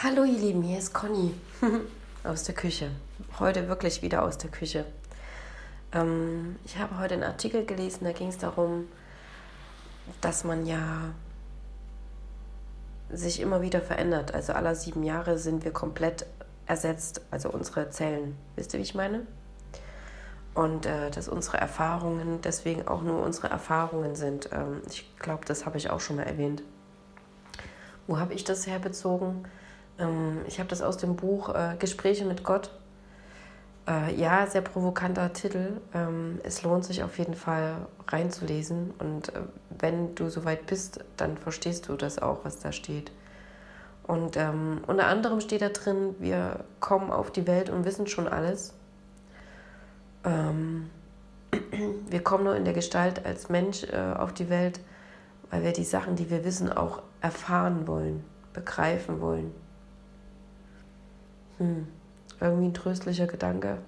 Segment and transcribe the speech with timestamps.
[0.00, 1.34] Hallo ihr Lieben, hier ist Conny
[2.22, 2.92] aus der Küche.
[3.40, 4.84] Heute wirklich wieder aus der Küche.
[5.92, 8.86] Ähm, ich habe heute einen Artikel gelesen, da ging es darum,
[10.20, 11.12] dass man ja
[13.10, 14.32] sich immer wieder verändert.
[14.32, 16.26] Also alle sieben Jahre sind wir komplett
[16.66, 18.36] ersetzt, also unsere Zellen.
[18.54, 19.26] Wisst ihr, wie ich meine?
[20.54, 24.48] Und äh, dass unsere Erfahrungen deswegen auch nur unsere Erfahrungen sind.
[24.52, 26.62] Ähm, ich glaube, das habe ich auch schon mal erwähnt.
[28.06, 29.44] Wo habe ich das herbezogen?
[29.98, 32.70] Ähm, ich habe das aus dem Buch äh, Gespräche mit Gott.
[33.86, 35.80] Äh, ja, sehr provokanter Titel.
[35.94, 38.92] Ähm, es lohnt sich auf jeden Fall reinzulesen.
[38.98, 39.40] Und äh,
[39.78, 43.10] wenn du soweit bist, dann verstehst du das auch, was da steht.
[44.06, 48.26] Und ähm, unter anderem steht da drin, wir kommen auf die Welt und wissen schon
[48.26, 48.74] alles.
[50.24, 50.90] Ähm,
[52.08, 54.80] wir kommen nur in der Gestalt als Mensch äh, auf die Welt,
[55.50, 59.52] weil wir die Sachen, die wir wissen, auch erfahren wollen, begreifen wollen.
[61.58, 61.86] Hm,
[62.40, 63.78] irgendwie ein tröstlicher Gedanke,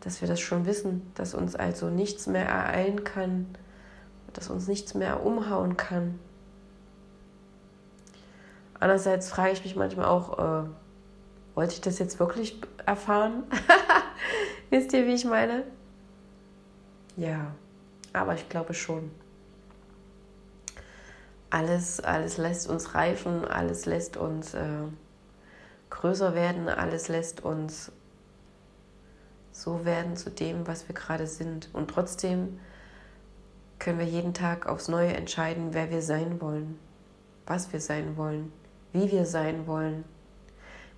[0.00, 3.46] dass wir das schon wissen, dass uns also nichts mehr ereilen kann,
[4.32, 6.18] dass uns nichts mehr umhauen kann.
[8.78, 10.68] Andererseits frage ich mich manchmal auch, äh,
[11.54, 13.44] wollte ich das jetzt wirklich erfahren?
[14.70, 15.64] Wisst ihr, wie ich meine?
[17.16, 17.54] Ja,
[18.14, 19.10] aber ich glaube schon.
[21.50, 24.84] Alles, alles lässt uns reifen, alles lässt uns äh,
[25.90, 27.92] größer werden, alles lässt uns
[29.52, 31.68] so werden zu dem, was wir gerade sind.
[31.72, 32.58] Und trotzdem
[33.78, 36.78] können wir jeden Tag aufs Neue entscheiden, wer wir sein wollen,
[37.46, 38.52] was wir sein wollen,
[38.92, 40.04] wie wir sein wollen,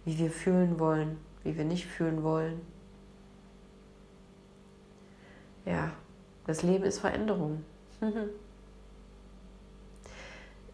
[0.04, 2.60] wie wir fühlen wollen, wie wir nicht fühlen wollen.
[5.64, 5.92] Ja,
[6.46, 7.64] das Leben ist Veränderung.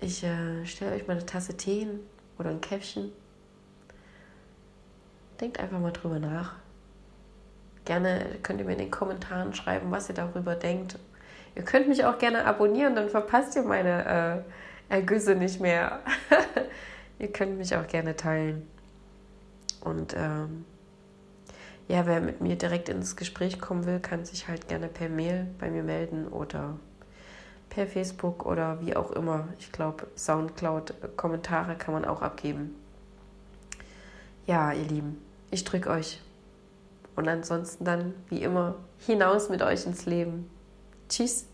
[0.00, 1.98] Ich äh, stelle euch mal eine Tasse Tee hin
[2.38, 3.10] oder ein Käffchen
[5.40, 6.56] Denkt einfach mal drüber nach.
[7.84, 10.98] Gerne könnt ihr mir in den Kommentaren schreiben, was ihr darüber denkt.
[11.54, 14.44] Ihr könnt mich auch gerne abonnieren, dann verpasst ihr meine
[14.90, 16.00] äh, Ergüsse nicht mehr.
[17.18, 18.68] ihr könnt mich auch gerne teilen.
[19.80, 20.64] Und ähm,
[21.88, 25.46] ja, wer mit mir direkt ins Gespräch kommen will, kann sich halt gerne per Mail
[25.58, 26.78] bei mir melden oder
[27.70, 29.48] per Facebook oder wie auch immer.
[29.58, 32.74] Ich glaube, Soundcloud-Kommentare kann man auch abgeben.
[34.46, 35.27] Ja, ihr Lieben.
[35.50, 36.20] Ich drücke euch.
[37.16, 38.76] Und ansonsten dann, wie immer,
[39.06, 40.48] hinaus mit euch ins Leben.
[41.08, 41.46] Tschüss.